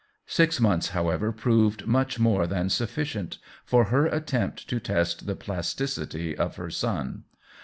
Six 0.25 0.59
months, 0.59 0.87
however, 0.97 1.31
proved 1.31 1.85
much 1.85 2.17
more 2.17 2.47
than 2.47 2.71
sufficient 2.71 3.37
for 3.63 3.83
her 3.93 4.07
attempt 4.07 4.67
to 4.69 4.79
test 4.79 5.27
the 5.27 5.35
plasticity 5.35 6.35
of 6.35 6.55
her 6.55 6.71
son. 6.71 7.25